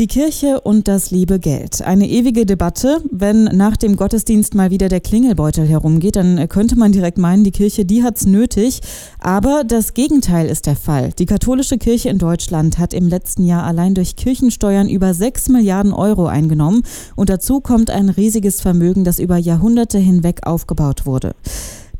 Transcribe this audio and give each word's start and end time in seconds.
Die 0.00 0.06
Kirche 0.06 0.62
und 0.62 0.88
das 0.88 1.10
liebe 1.10 1.38
Geld. 1.38 1.82
Eine 1.82 2.08
ewige 2.08 2.46
Debatte. 2.46 3.02
Wenn 3.10 3.44
nach 3.44 3.76
dem 3.76 3.96
Gottesdienst 3.96 4.54
mal 4.54 4.70
wieder 4.70 4.88
der 4.88 5.02
Klingelbeutel 5.02 5.66
herumgeht, 5.66 6.16
dann 6.16 6.48
könnte 6.48 6.74
man 6.78 6.90
direkt 6.90 7.18
meinen, 7.18 7.44
die 7.44 7.50
Kirche, 7.50 7.84
die 7.84 8.02
hat's 8.02 8.24
nötig. 8.24 8.80
Aber 9.18 9.62
das 9.62 9.92
Gegenteil 9.92 10.48
ist 10.48 10.64
der 10.64 10.76
Fall. 10.76 11.10
Die 11.18 11.26
katholische 11.26 11.76
Kirche 11.76 12.08
in 12.08 12.16
Deutschland 12.16 12.78
hat 12.78 12.94
im 12.94 13.08
letzten 13.08 13.44
Jahr 13.44 13.64
allein 13.64 13.94
durch 13.94 14.16
Kirchensteuern 14.16 14.88
über 14.88 15.12
6 15.12 15.50
Milliarden 15.50 15.92
Euro 15.92 16.28
eingenommen. 16.28 16.82
Und 17.14 17.28
dazu 17.28 17.60
kommt 17.60 17.90
ein 17.90 18.08
riesiges 18.08 18.62
Vermögen, 18.62 19.04
das 19.04 19.18
über 19.18 19.36
Jahrhunderte 19.36 19.98
hinweg 19.98 20.46
aufgebaut 20.46 21.04
wurde. 21.04 21.34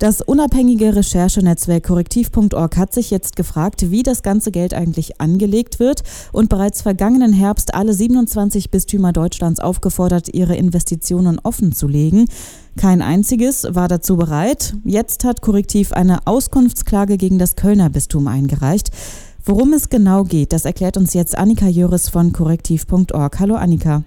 Das 0.00 0.22
unabhängige 0.22 0.96
Recherchenetzwerk 0.96 1.84
korrektiv.org 1.84 2.78
hat 2.78 2.94
sich 2.94 3.10
jetzt 3.10 3.36
gefragt, 3.36 3.90
wie 3.90 4.02
das 4.02 4.22
ganze 4.22 4.50
Geld 4.50 4.72
eigentlich 4.72 5.20
angelegt 5.20 5.78
wird 5.78 6.04
und 6.32 6.48
bereits 6.48 6.80
vergangenen 6.80 7.34
Herbst 7.34 7.74
alle 7.74 7.92
27 7.92 8.70
Bistümer 8.70 9.12
Deutschlands 9.12 9.60
aufgefordert, 9.60 10.32
ihre 10.32 10.56
Investitionen 10.56 11.38
offen 11.38 11.72
zu 11.72 11.86
legen. 11.86 12.28
Kein 12.78 13.02
einziges 13.02 13.66
war 13.68 13.88
dazu 13.88 14.16
bereit. 14.16 14.72
Jetzt 14.84 15.24
hat 15.24 15.42
Korrektiv 15.42 15.92
eine 15.92 16.26
Auskunftsklage 16.26 17.18
gegen 17.18 17.38
das 17.38 17.54
Kölner 17.54 17.90
Bistum 17.90 18.26
eingereicht. 18.26 18.88
Worum 19.44 19.74
es 19.74 19.90
genau 19.90 20.24
geht, 20.24 20.54
das 20.54 20.64
erklärt 20.64 20.96
uns 20.96 21.12
jetzt 21.12 21.36
Annika 21.36 21.66
Jöris 21.66 22.08
von 22.08 22.32
korrektiv.org. 22.32 23.38
Hallo 23.38 23.56
Annika. 23.56 24.04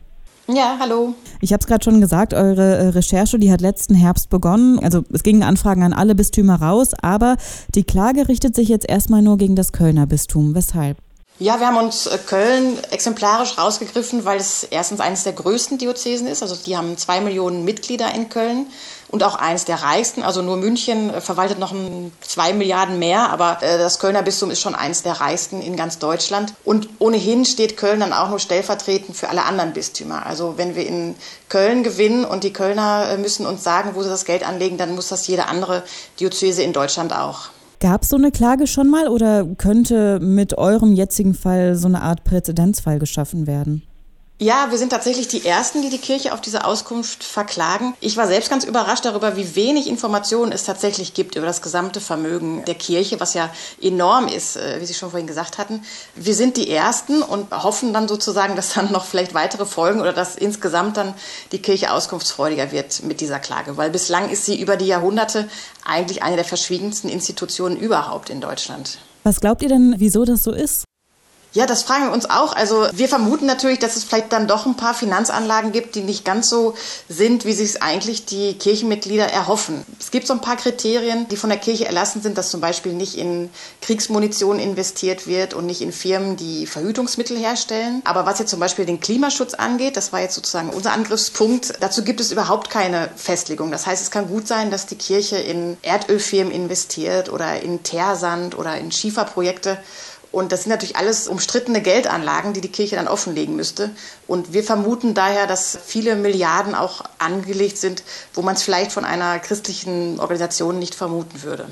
Ja, 0.47 0.75
hallo. 0.77 1.13
Ich 1.39 1.53
habe 1.53 1.61
es 1.61 1.67
gerade 1.67 1.83
schon 1.83 2.01
gesagt, 2.01 2.33
eure 2.33 2.75
äh, 2.75 2.87
Recherche, 2.89 3.39
die 3.39 3.51
hat 3.51 3.61
letzten 3.61 3.95
Herbst 3.95 4.29
begonnen. 4.29 4.79
Also 4.79 5.03
es 5.13 5.23
gingen 5.23 5.43
Anfragen 5.43 5.83
an 5.83 5.93
alle 5.93 6.15
Bistümer 6.15 6.61
raus, 6.61 6.93
aber 7.01 7.37
die 7.75 7.83
Klage 7.83 8.27
richtet 8.27 8.53
sich 8.53 8.67
jetzt 8.67 8.89
erstmal 8.89 9.21
nur 9.21 9.37
gegen 9.37 9.55
das 9.55 9.71
Kölner 9.71 10.05
Bistum. 10.05 10.53
Weshalb? 10.53 10.97
Ja, 11.39 11.59
wir 11.59 11.65
haben 11.65 11.77
uns 11.77 12.05
äh, 12.05 12.19
Köln 12.19 12.77
exemplarisch 12.91 13.57
rausgegriffen, 13.57 14.23
weil 14.23 14.37
es 14.37 14.65
erstens 14.65 14.99
eines 14.99 15.23
der 15.23 15.33
größten 15.33 15.79
Diözesen 15.79 16.27
ist. 16.27 16.43
Also 16.43 16.55
die 16.55 16.77
haben 16.77 16.95
zwei 16.95 17.21
Millionen 17.21 17.65
Mitglieder 17.65 18.13
in 18.13 18.29
Köln 18.29 18.67
und 19.09 19.23
auch 19.23 19.33
eines 19.33 19.65
der 19.65 19.81
reichsten. 19.81 20.21
Also 20.21 20.43
nur 20.43 20.57
München 20.57 21.11
äh, 21.11 21.21
verwaltet 21.21 21.57
noch 21.57 21.73
zwei 22.21 22.53
Milliarden 22.53 22.99
mehr, 22.99 23.31
aber 23.31 23.63
äh, 23.63 23.79
das 23.79 23.97
Kölner 23.97 24.21
Bistum 24.21 24.51
ist 24.51 24.61
schon 24.61 24.75
eines 24.75 25.01
der 25.01 25.13
reichsten 25.13 25.63
in 25.63 25.75
ganz 25.75 25.97
Deutschland. 25.97 26.53
Und 26.63 26.87
ohnehin 26.99 27.45
steht 27.45 27.77
Köln 27.77 28.01
dann 28.01 28.13
auch 28.13 28.29
nur 28.29 28.39
stellvertretend 28.39 29.17
für 29.17 29.29
alle 29.29 29.43
anderen 29.43 29.73
Bistümer. 29.73 30.27
Also 30.27 30.57
wenn 30.57 30.75
wir 30.75 30.85
in 30.85 31.15
Köln 31.49 31.81
gewinnen 31.81 32.25
und 32.25 32.43
die 32.43 32.53
Kölner 32.53 33.17
müssen 33.17 33.47
uns 33.47 33.63
sagen, 33.63 33.95
wo 33.95 34.03
sie 34.03 34.09
das 34.09 34.25
Geld 34.25 34.47
anlegen, 34.47 34.77
dann 34.77 34.93
muss 34.93 35.07
das 35.07 35.25
jede 35.25 35.47
andere 35.47 35.81
Diözese 36.19 36.61
in 36.61 36.73
Deutschland 36.73 37.11
auch. 37.11 37.49
Gab 37.83 38.03
es 38.03 38.09
so 38.09 38.15
eine 38.15 38.31
Klage 38.31 38.65
schon 38.65 38.89
mal 38.89 39.09
oder 39.09 39.43
könnte 39.57 40.21
mit 40.21 40.57
eurem 40.57 40.93
jetzigen 40.93 41.33
Fall 41.33 41.75
so 41.75 41.89
eine 41.89 42.01
Art 42.01 42.23
Präzedenzfall 42.23 42.97
geschaffen 42.97 43.45
werden? 43.45 43.83
Ja, 44.39 44.71
wir 44.71 44.79
sind 44.79 44.89
tatsächlich 44.89 45.27
die 45.27 45.45
Ersten, 45.45 45.83
die 45.83 45.91
die 45.91 45.99
Kirche 45.99 46.33
auf 46.33 46.41
diese 46.41 46.65
Auskunft 46.65 47.23
verklagen. 47.23 47.93
Ich 48.01 48.17
war 48.17 48.27
selbst 48.27 48.49
ganz 48.49 48.65
überrascht 48.65 49.05
darüber, 49.05 49.37
wie 49.37 49.55
wenig 49.55 49.87
Informationen 49.87 50.51
es 50.51 50.63
tatsächlich 50.63 51.13
gibt 51.13 51.35
über 51.35 51.45
das 51.45 51.61
gesamte 51.61 52.01
Vermögen 52.01 52.65
der 52.65 52.73
Kirche, 52.73 53.19
was 53.19 53.35
ja 53.35 53.51
enorm 53.79 54.27
ist, 54.27 54.57
äh, 54.57 54.81
wie 54.81 54.85
Sie 54.85 54.95
schon 54.95 55.11
vorhin 55.11 55.27
gesagt 55.27 55.59
hatten. 55.59 55.83
Wir 56.15 56.33
sind 56.33 56.57
die 56.57 56.69
Ersten 56.69 57.21
und 57.21 57.51
hoffen 57.51 57.93
dann 57.93 58.07
sozusagen, 58.07 58.55
dass 58.55 58.73
dann 58.73 58.91
noch 58.91 59.05
vielleicht 59.05 59.35
weitere 59.35 59.67
folgen 59.67 60.01
oder 60.01 60.13
dass 60.13 60.35
insgesamt 60.35 60.97
dann 60.97 61.13
die 61.51 61.59
Kirche 61.59 61.93
auskunftsfreudiger 61.93 62.71
wird 62.71 63.03
mit 63.03 63.21
dieser 63.21 63.39
Klage, 63.39 63.77
weil 63.77 63.91
bislang 63.91 64.29
ist 64.29 64.45
sie 64.45 64.59
über 64.59 64.77
die 64.77 64.87
Jahrhunderte 64.87 65.47
eigentlich 65.85 66.23
eine 66.23 66.37
der 66.37 66.45
verschwiegensten 66.45 67.07
Institutionen 67.07 67.77
überhaupt 67.77 68.31
in 68.31 68.41
Deutschland. 68.41 68.97
Was 69.23 69.39
glaubt 69.39 69.61
ihr 69.61 69.69
denn, 69.69 69.95
wieso 69.99 70.25
das 70.25 70.43
so 70.43 70.51
ist? 70.51 70.85
Ja, 71.53 71.67
das 71.67 71.83
fragen 71.83 72.05
wir 72.05 72.11
uns 72.11 72.27
auch. 72.27 72.55
Also 72.55 72.87
wir 72.93 73.07
vermuten 73.07 73.45
natürlich, 73.45 73.77
dass 73.77 73.95
es 73.95 74.03
vielleicht 74.03 74.33
dann 74.33 74.47
doch 74.47 74.65
ein 74.65 74.75
paar 74.75 74.95
Finanzanlagen 74.95 75.71
gibt, 75.71 75.93
die 75.93 76.01
nicht 76.01 76.25
ganz 76.25 76.49
so 76.49 76.73
sind, 77.07 77.45
wie 77.45 77.53
sich 77.53 77.69
es 77.69 77.81
eigentlich 77.81 78.25
die 78.25 78.55
Kirchenmitglieder 78.55 79.27
erhoffen. 79.27 79.85
Es 79.99 80.09
gibt 80.09 80.25
so 80.25 80.33
ein 80.33 80.41
paar 80.41 80.57
Kriterien, 80.57 81.27
die 81.27 81.37
von 81.37 81.51
der 81.51 81.59
Kirche 81.59 81.85
erlassen 81.85 82.23
sind, 82.23 82.39
dass 82.39 82.49
zum 82.49 82.59
Beispiel 82.59 82.93
nicht 82.93 83.15
in 83.15 83.51
Kriegsmunition 83.81 84.57
investiert 84.57 85.27
wird 85.27 85.53
und 85.53 85.67
nicht 85.67 85.81
in 85.81 85.91
Firmen, 85.91 86.37
die 86.37 86.65
Verhütungsmittel 86.65 87.37
herstellen. 87.37 88.01
Aber 88.03 88.25
was 88.25 88.39
jetzt 88.39 88.49
zum 88.49 88.59
Beispiel 88.59 88.85
den 88.85 88.99
Klimaschutz 88.99 89.53
angeht, 89.53 89.95
das 89.95 90.11
war 90.11 90.21
jetzt 90.21 90.33
sozusagen 90.33 90.71
unser 90.71 90.93
Angriffspunkt, 90.93 91.75
dazu 91.81 92.03
gibt 92.03 92.19
es 92.19 92.31
überhaupt 92.31 92.71
keine 92.71 93.11
Festlegung. 93.15 93.69
Das 93.69 93.85
heißt, 93.85 94.01
es 94.01 94.09
kann 94.09 94.27
gut 94.27 94.47
sein, 94.47 94.71
dass 94.71 94.87
die 94.87 94.95
Kirche 94.95 95.37
in 95.37 95.77
Erdölfirmen 95.83 96.51
investiert 96.51 97.31
oder 97.31 97.61
in 97.61 97.83
Teersand 97.83 98.57
oder 98.57 98.75
in 98.75 98.91
Schieferprojekte 98.91 99.77
und 100.33 100.51
das 100.51 100.63
sind 100.63 100.71
natürlich 100.71 100.95
alles 100.95 101.27
umstrittene 101.27 101.79
Geldanlagen, 101.79 102.53
die 102.53 102.61
die 102.61 102.67
Kirche 102.67 102.95
dann 102.95 103.07
offenlegen 103.07 103.55
müsste. 103.55 103.91
Und 104.27 104.51
wir 104.51 104.63
vermuten 104.63 105.13
daher, 105.13 105.45
dass 105.45 105.77
viele 105.85 106.15
Milliarden 106.15 106.73
auch 106.73 107.03
angelegt 107.19 107.77
sind, 107.77 108.03
wo 108.33 108.41
man 108.41 108.55
es 108.55 108.63
vielleicht 108.63 108.91
von 108.91 109.05
einer 109.05 109.37
christlichen 109.37 110.19
Organisation 110.19 110.79
nicht 110.79 110.95
vermuten 110.95 111.43
würde. 111.43 111.67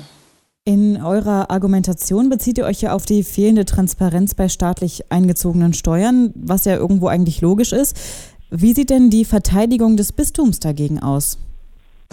In 0.64 1.02
eurer 1.02 1.50
Argumentation 1.50 2.28
bezieht 2.28 2.56
ihr 2.56 2.64
euch 2.64 2.80
ja 2.82 2.92
auf 2.92 3.04
die 3.04 3.24
fehlende 3.24 3.64
Transparenz 3.64 4.36
bei 4.36 4.48
staatlich 4.48 5.10
eingezogenen 5.10 5.74
Steuern, 5.74 6.32
was 6.36 6.64
ja 6.64 6.76
irgendwo 6.76 7.08
eigentlich 7.08 7.40
logisch 7.40 7.72
ist. 7.72 7.96
Wie 8.48 8.74
sieht 8.74 8.90
denn 8.90 9.10
die 9.10 9.24
Verteidigung 9.24 9.96
des 9.96 10.12
Bistums 10.12 10.60
dagegen 10.60 11.02
aus? 11.02 11.36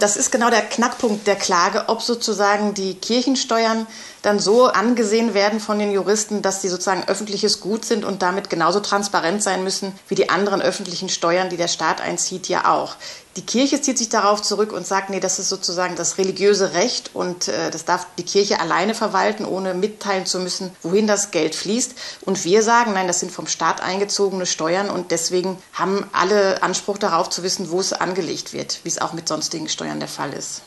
Das 0.00 0.16
ist 0.16 0.32
genau 0.32 0.48
der 0.48 0.62
Knackpunkt 0.62 1.26
der 1.26 1.36
Klage, 1.36 1.84
ob 1.88 2.00
sozusagen 2.00 2.72
die 2.72 2.94
Kirchensteuern 2.94 3.86
dann 4.22 4.38
so 4.38 4.66
angesehen 4.66 5.34
werden 5.34 5.60
von 5.60 5.78
den 5.78 5.92
Juristen, 5.92 6.40
dass 6.40 6.62
sie 6.62 6.68
sozusagen 6.68 7.04
öffentliches 7.06 7.60
Gut 7.60 7.84
sind 7.84 8.06
und 8.06 8.22
damit 8.22 8.48
genauso 8.48 8.80
transparent 8.80 9.42
sein 9.42 9.62
müssen 9.62 9.92
wie 10.08 10.14
die 10.14 10.30
anderen 10.30 10.62
öffentlichen 10.62 11.10
Steuern, 11.10 11.50
die 11.50 11.58
der 11.58 11.68
Staat 11.68 12.00
einzieht, 12.00 12.48
ja 12.48 12.72
auch. 12.72 12.96
Die 13.36 13.42
Kirche 13.42 13.80
zieht 13.80 13.96
sich 13.96 14.08
darauf 14.08 14.42
zurück 14.42 14.72
und 14.72 14.84
sagt, 14.86 15.08
nee, 15.10 15.20
das 15.20 15.38
ist 15.38 15.48
sozusagen 15.48 15.94
das 15.94 16.18
religiöse 16.18 16.74
Recht 16.74 17.10
und 17.14 17.46
äh, 17.46 17.70
das 17.70 17.84
darf 17.84 18.06
die 18.18 18.24
Kirche 18.24 18.60
alleine 18.60 18.92
verwalten, 18.92 19.44
ohne 19.44 19.74
mitteilen 19.74 20.26
zu 20.26 20.40
müssen, 20.40 20.70
wohin 20.82 21.06
das 21.06 21.30
Geld 21.30 21.54
fließt. 21.54 21.94
Und 22.22 22.44
wir 22.44 22.62
sagen, 22.62 22.92
nein, 22.92 23.06
das 23.06 23.20
sind 23.20 23.30
vom 23.30 23.46
Staat 23.46 23.82
eingezogene 23.82 24.46
Steuern 24.46 24.90
und 24.90 25.12
deswegen 25.12 25.58
haben 25.72 26.04
alle 26.12 26.62
Anspruch 26.62 26.98
darauf 26.98 27.30
zu 27.30 27.44
wissen, 27.44 27.70
wo 27.70 27.78
es 27.78 27.92
angelegt 27.92 28.52
wird, 28.52 28.80
wie 28.82 28.88
es 28.88 29.00
auch 29.00 29.12
mit 29.12 29.28
sonstigen 29.28 29.68
Steuern 29.68 30.00
der 30.00 30.08
Fall 30.08 30.32
ist. 30.32 30.62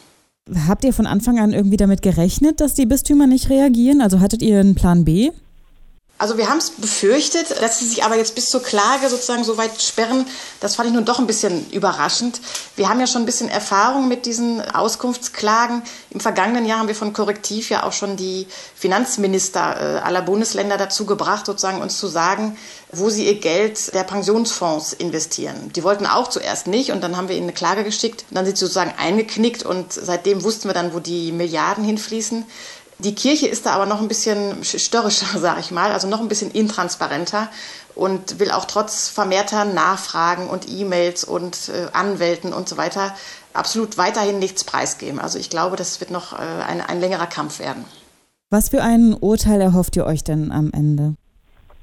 Habt 0.68 0.84
ihr 0.84 0.94
von 0.94 1.08
Anfang 1.08 1.40
an 1.40 1.54
irgendwie 1.54 1.78
damit 1.78 2.02
gerechnet, 2.02 2.62
dass 2.62 2.74
die 2.74 2.86
Bistümer 2.86 3.28
nicht 3.28 3.50
reagieren? 3.50 4.02
Also 4.02 4.20
hattet 4.20 4.42
ihr 4.42 4.60
einen 4.60 4.76
Plan 4.76 5.06
B? 5.06 5.32
Also 6.24 6.38
wir 6.38 6.48
haben 6.48 6.60
es 6.60 6.70
befürchtet, 6.70 7.62
dass 7.62 7.80
sie 7.80 7.86
sich 7.86 8.06
aber 8.06 8.16
jetzt 8.16 8.34
bis 8.34 8.50
zur 8.50 8.64
Klage 8.64 9.10
sozusagen 9.10 9.44
so 9.44 9.58
weit 9.58 9.82
sperren. 9.82 10.26
Das 10.62 10.76
fand 10.76 10.88
ich 10.88 10.96
nun 10.96 11.04
doch 11.04 11.20
ein 11.20 11.28
bisschen 11.28 11.70
überraschend. 11.72 12.40
Wir 12.78 12.88
haben 12.88 13.02
ja 13.02 13.08
schon 13.08 13.24
ein 13.24 13.26
bisschen 13.26 13.50
Erfahrung 13.50 14.08
mit 14.08 14.26
diesen 14.26 14.62
Auskunftsklagen. 14.62 15.82
Im 16.12 16.22
vergangenen 16.22 16.66
Jahr 16.66 16.80
haben 16.80 16.88
wir 16.88 16.96
von 16.96 17.12
Korrektiv 17.12 17.70
ja 17.70 17.84
auch 17.84 17.92
schon 17.92 18.16
die 18.16 18.48
Finanzminister 18.74 19.98
äh, 19.98 20.00
aller 20.00 20.22
Bundesländer 20.22 20.78
dazu 20.78 21.06
gebracht, 21.06 21.46
sozusagen 21.46 21.82
uns 21.82 21.98
zu 21.98 22.08
sagen, 22.08 22.58
wo 22.94 23.10
sie 23.10 23.26
ihr 23.26 23.42
Geld 23.42 23.94
der 23.94 24.06
Pensionsfonds 24.06 24.94
investieren. 24.94 25.74
Die 25.76 25.84
wollten 25.84 26.06
auch 26.06 26.30
zuerst 26.30 26.68
nicht 26.68 26.94
und 26.94 27.02
dann 27.02 27.18
haben 27.18 27.28
wir 27.28 27.36
ihnen 27.36 27.48
eine 27.48 27.54
Klage 27.54 27.84
geschickt. 27.84 28.24
Und 28.30 28.38
dann 28.38 28.46
sind 28.46 28.58
sie 28.58 28.64
sozusagen 28.64 28.94
eingeknickt 28.98 29.64
und 29.64 29.92
seitdem 29.92 30.42
wussten 30.46 30.70
wir 30.70 30.74
dann, 30.74 30.94
wo 30.94 31.02
die 31.02 31.34
Milliarden 31.34 31.84
hinfließen. 31.84 32.46
Die 33.00 33.16
Kirche 33.16 33.48
ist 33.48 33.66
da 33.66 33.72
aber 33.72 33.86
noch 33.86 34.02
ein 34.02 34.08
bisschen 34.08 34.64
störrischer, 34.64 35.40
sage 35.40 35.60
ich 35.60 35.72
mal, 35.72 35.92
also 35.92 36.08
noch 36.08 36.20
ein 36.20 36.28
bisschen 36.28 36.52
intransparenter 36.52 37.50
und 37.96 38.40
will 38.40 38.52
auch 38.52 38.66
trotz 38.66 39.08
vermehrter 39.08 39.66
Nachfragen 39.66 40.50
und 40.50 40.70
E-Mails 40.70 41.24
und 41.24 41.70
äh, 41.70 41.88
Anwälten 41.94 42.54
und 42.54 42.68
so 42.70 42.78
weiter 42.78 43.14
absolut 43.54 43.98
weiterhin 43.98 44.40
nichts 44.40 44.64
preisgeben. 44.64 45.20
Also 45.20 45.38
ich 45.38 45.50
glaube, 45.50 45.76
das 45.76 46.00
wird 46.00 46.12
noch 46.12 46.34
äh, 46.34 46.38
ein, 46.38 46.82
ein 46.82 47.00
längerer 47.00 47.28
Kampf 47.28 47.60
werden. 47.60 47.86
Was 48.50 48.70
für 48.70 48.82
ein 48.82 49.14
Urteil 49.14 49.62
erhofft 49.62 49.96
ihr 49.96 50.06
euch 50.06 50.24
denn 50.24 50.52
am 50.52 50.72
Ende? 50.74 51.16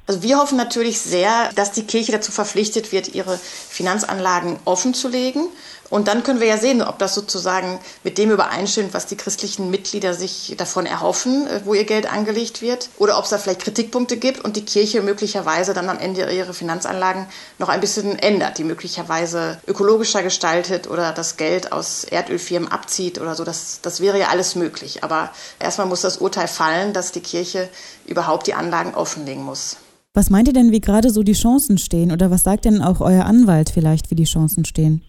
Also 0.07 0.23
wir 0.23 0.39
hoffen 0.39 0.57
natürlich 0.57 1.01
sehr, 1.01 1.51
dass 1.55 1.73
die 1.73 1.85
Kirche 1.85 2.11
dazu 2.11 2.33
verpflichtet 2.33 2.91
wird, 2.91 3.15
ihre 3.15 3.39
Finanzanlagen 3.39 4.57
offen 4.65 4.93
zu 4.93 5.09
legen. 5.09 5.47
Und 5.91 6.09
dann 6.09 6.23
können 6.23 6.41
wir 6.41 6.47
ja 6.47 6.57
sehen, 6.57 6.83
ob 6.83 6.99
das 6.99 7.15
sozusagen 7.15 7.81
mit 8.05 8.17
dem 8.17 8.31
übereinstimmt, 8.31 8.95
was 8.95 9.07
die 9.07 9.17
christlichen 9.17 9.71
Mitglieder 9.71 10.15
sich 10.15 10.55
davon 10.57 10.87
erhoffen, 10.87 11.47
äh, 11.49 11.61
wo 11.65 11.75
ihr 11.75 11.85
Geld 11.85 12.11
angelegt 12.11 12.63
wird. 12.63 12.89
Oder 12.97 13.19
ob 13.19 13.25
es 13.25 13.31
da 13.31 13.39
vielleicht 13.39 13.63
Kritikpunkte 13.63 14.17
gibt 14.17 14.43
und 14.43 14.57
die 14.57 14.65
Kirche 14.65 15.03
möglicherweise 15.03 15.75
dann 15.75 15.89
am 15.89 15.99
Ende 15.99 16.33
ihre 16.33 16.55
Finanzanlagen 16.55 17.27
noch 17.59 17.69
ein 17.69 17.81
bisschen 17.81 18.19
ändert, 18.19 18.59
die 18.59 18.65
möglicherweise 18.65 19.59
ökologischer 19.67 20.23
gestaltet 20.23 20.89
oder 20.89 21.13
das 21.13 21.37
Geld 21.37 21.73
aus 21.73 22.05
Erdölfirmen 22.05 22.71
abzieht 22.71 23.21
oder 23.21 23.35
so. 23.35 23.45
Das, 23.45 23.81
das 23.83 24.01
wäre 24.01 24.19
ja 24.19 24.29
alles 24.29 24.55
möglich. 24.55 25.03
Aber 25.03 25.31
erstmal 25.59 25.89
muss 25.89 26.03
das 26.03 26.19
Urteil 26.19 26.49
fallen, 26.49 26.93
dass 26.93 27.13
die 27.13 27.21
Kirche 27.21 27.69
überhaupt 28.07 28.47
die 28.47 28.55
Anlagen 28.55 28.95
offenlegen 28.95 29.45
muss. 29.45 29.77
Was 30.15 30.31
meint 30.31 30.49
ihr 30.49 30.55
denn, 30.55 30.73
wie 30.73 30.81
gerade 30.81 31.11
so 31.11 31.23
die 31.23 31.35
Chancen 31.35 31.79
stehen? 31.79 32.11
Oder 32.11 32.31
was 32.31 32.43
sagt 32.43 32.65
denn 32.65 32.83
auch 32.83 33.01
euer 33.01 33.27
Anwalt 33.27 33.71
vielleicht, 33.71 34.11
wie 34.11 34.17
die 34.17 34.25
Chancen 34.25 34.65
stehen? 34.65 35.03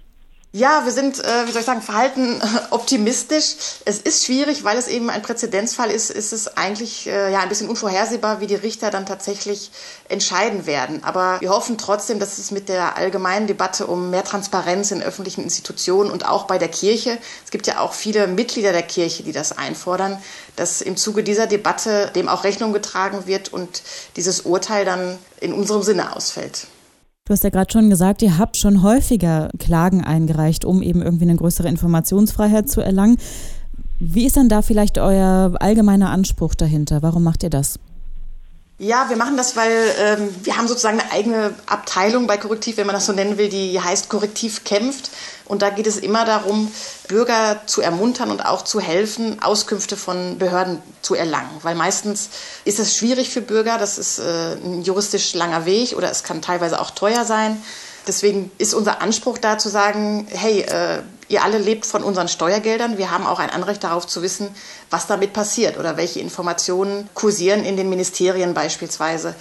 Ja, 0.54 0.84
wir 0.84 0.92
sind, 0.92 1.24
äh, 1.24 1.48
wie 1.48 1.52
soll 1.54 1.62
ich 1.62 1.66
sagen, 1.66 1.82
verhalten 1.82 2.42
optimistisch. 2.72 3.56
Es 3.86 4.00
ist 4.00 4.26
schwierig, 4.26 4.66
weil 4.66 4.78
es 4.78 4.90
eben 4.90 5.10
ein 5.10 5.22
Präzedenzfall 5.22 5.90
ist, 5.90 6.10
ist 6.10 6.34
es 6.34 6.58
eigentlich 6.58 7.08
äh, 7.08 7.32
ja 7.32 7.40
ein 7.40 7.48
bisschen 7.48 7.70
unvorhersehbar, 7.70 8.42
wie 8.42 8.48
die 8.48 8.56
Richter 8.56 8.92
dann 8.92 9.06
tatsächlich 9.06 9.72
entscheiden 10.10 10.66
werden. 10.66 11.06
Aber 11.06 11.40
wir 11.40 11.52
hoffen 11.52 11.78
trotzdem, 11.78 12.20
dass 12.20 12.38
es 12.38 12.52
mit 12.52 12.68
der 12.68 12.98
allgemeinen 12.98 13.48
Debatte 13.48 13.88
um 13.88 14.10
mehr 14.10 14.26
Transparenz 14.26 14.92
in 14.92 15.02
öffentlichen 15.02 15.42
Institutionen 15.42 16.12
und 16.12 16.28
auch 16.28 16.48
bei 16.48 16.58
der 16.58 16.68
Kirche, 16.68 17.18
es 17.46 17.52
gibt 17.52 17.66
ja 17.66 17.80
auch 17.80 17.94
viele 17.94 18.28
Mitglieder 18.28 18.74
der 18.74 18.84
Kirche, 18.84 19.24
die 19.24 19.32
das 19.32 19.58
einfordern, 19.58 20.22
dass 20.58 20.82
im 20.82 20.98
Zuge 20.98 21.24
dieser 21.24 21.48
Debatte 21.48 22.12
dem 22.14 22.28
auch 22.28 22.44
Rechnung 22.44 22.74
getragen 22.74 23.26
wird 23.26 23.54
und 23.54 23.84
dieses 24.18 24.42
Urteil 24.42 24.84
dann 24.84 25.18
in 25.40 25.54
unserem 25.54 25.82
Sinne 25.82 26.14
ausfällt. 26.14 26.68
Du 27.32 27.34
hast 27.34 27.46
ja 27.46 27.50
gerade 27.50 27.72
schon 27.72 27.90
gesagt, 27.90 28.22
ihr 28.24 28.38
habt 28.38 28.58
schon 28.58 28.84
häufiger 28.84 29.48
Klagen 29.58 30.04
eingereicht, 30.04 30.66
um 30.66 30.82
eben 30.82 31.02
irgendwie 31.02 31.24
eine 31.24 31.38
größere 31.38 31.70
Informationsfreiheit 31.70 32.68
zu 32.68 32.82
erlangen. 32.82 33.16
Wie 34.02 34.26
ist 34.26 34.36
dann 34.36 34.50
da 34.50 34.62
vielleicht 34.62 34.98
euer 34.98 35.54
allgemeiner 35.62 36.10
Anspruch 36.10 36.56
dahinter? 36.56 37.02
Warum 37.02 37.24
macht 37.24 37.44
ihr 37.44 37.50
das? 37.50 37.80
Ja, 38.84 39.10
wir 39.10 39.16
machen 39.16 39.38
das, 39.38 39.56
weil 39.56 39.94
ähm, 40.00 40.36
wir 40.42 40.58
haben 40.58 40.68
sozusagen 40.68 41.00
eine 41.00 41.12
eigene 41.12 41.54
Abteilung 41.68 42.26
bei 42.26 42.38
Korrektiv, 42.38 42.78
wenn 42.78 42.88
man 42.88 42.96
das 42.96 43.06
so 43.06 43.14
nennen 43.14 43.38
will, 43.38 43.48
die 43.48 43.80
heißt 43.80 44.10
Korrektiv 44.10 44.64
kämpft. 44.64 45.12
Und 45.46 45.62
da 45.62 45.70
geht 45.70 45.86
es 45.86 45.98
immer 45.98 46.26
darum, 46.26 46.72
Bürger 47.08 47.62
zu 47.68 47.82
ermuntern 47.82 48.32
und 48.32 48.44
auch 48.44 48.64
zu 48.64 48.80
helfen, 48.80 49.40
Auskünfte 49.40 49.98
von 49.98 50.40
Behörden 50.40 50.82
zu 51.04 51.14
erlangen. 51.14 51.52
Weil 51.62 51.76
meistens 51.76 52.30
ist 52.66 52.80
es 52.80 52.98
schwierig 52.98 53.30
für 53.30 53.42
Bürger, 53.42 53.78
das 53.78 54.00
ist 54.00 54.18
äh, 54.18 54.54
ein 54.54 54.82
juristisch 54.82 55.36
langer 55.36 55.68
Weg 55.68 55.96
oder 55.96 56.10
es 56.10 56.24
kann 56.24 56.42
teilweise 56.42 56.82
auch 56.82 56.90
teuer 56.90 57.24
sein. 57.24 57.62
Deswegen 58.08 58.50
ist 58.58 58.74
unser 58.74 59.00
Anspruch 59.00 59.38
da 59.38 59.60
zu 59.60 59.70
sagen, 59.70 60.26
hey, 60.32 60.62
äh, 60.62 61.04
ihr 61.32 61.44
alle 61.44 61.58
lebt 61.58 61.86
von 61.86 62.04
unseren 62.04 62.28
Steuergeldern. 62.28 62.98
Wir 62.98 63.12
haben 63.12 63.26
auch 63.26 63.40
ein 63.40 63.50
Anrecht 63.50 63.84
darauf 63.84 64.06
zu 64.06 64.22
wissen, 64.22 64.50
was 64.90 65.08
damit 65.08 65.34
passiert 65.34 65.78
oder 65.78 65.98
welche 65.98 66.20
Informationen 66.20 67.10
kursieren 67.14 67.64
in 67.64 67.78
den 67.78 67.90
Ministerien 67.90 68.54
beispielsweise. 68.54 69.34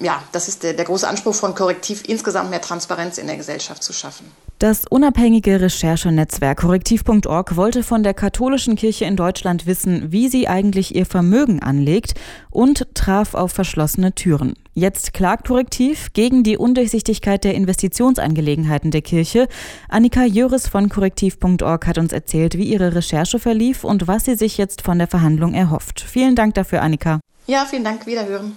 Ja, 0.00 0.22
das 0.32 0.48
ist 0.48 0.62
der, 0.62 0.72
der 0.72 0.84
große 0.84 1.06
Anspruch 1.06 1.34
von 1.34 1.54
Korrektiv, 1.54 2.02
insgesamt 2.06 2.50
mehr 2.50 2.60
Transparenz 2.60 3.18
in 3.18 3.26
der 3.26 3.36
Gesellschaft 3.36 3.82
zu 3.82 3.92
schaffen. 3.92 4.26
Das 4.58 4.84
unabhängige 4.88 5.60
Recherchenetzwerk 5.60 6.58
Korrektiv.org 6.58 7.56
wollte 7.56 7.82
von 7.82 8.02
der 8.02 8.14
katholischen 8.14 8.76
Kirche 8.76 9.04
in 9.04 9.16
Deutschland 9.16 9.66
wissen, 9.66 10.10
wie 10.10 10.28
sie 10.28 10.48
eigentlich 10.48 10.94
ihr 10.94 11.06
Vermögen 11.06 11.62
anlegt 11.62 12.14
und 12.50 12.86
traf 12.94 13.34
auf 13.34 13.52
verschlossene 13.52 14.14
Türen. 14.14 14.54
Jetzt 14.72 15.12
klagt 15.12 15.46
Korrektiv 15.46 16.12
gegen 16.12 16.42
die 16.42 16.56
Undurchsichtigkeit 16.56 17.44
der 17.44 17.54
Investitionsangelegenheiten 17.54 18.90
der 18.90 19.02
Kirche. 19.02 19.48
Annika 19.88 20.24
Jöris 20.24 20.66
von 20.66 20.88
Korrektiv.org 20.88 21.86
hat 21.86 21.98
uns 21.98 22.12
erzählt, 22.12 22.58
wie 22.58 22.64
ihre 22.64 22.94
Recherche 22.94 23.38
verlief 23.38 23.84
und 23.84 24.08
was 24.08 24.24
sie 24.24 24.34
sich 24.34 24.56
jetzt 24.56 24.82
von 24.82 24.98
der 24.98 25.06
Verhandlung 25.06 25.54
erhofft. 25.54 26.00
Vielen 26.00 26.34
Dank 26.34 26.54
dafür, 26.54 26.82
Annika. 26.82 27.20
Ja, 27.46 27.66
vielen 27.66 27.84
Dank. 27.84 28.06
Wiederhören. 28.06 28.56